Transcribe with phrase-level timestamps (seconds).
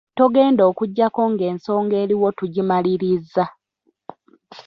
[0.17, 3.43] Togenda okuggyako ng'ensonga eriwo tugimalirizza